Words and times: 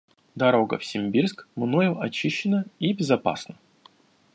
Дорога 0.35 0.77
в 0.79 0.83
Симбирск 0.85 1.47
мною 1.55 1.97
очищена 1.99 2.65
и 2.79 2.91
безопасна. 2.93 3.55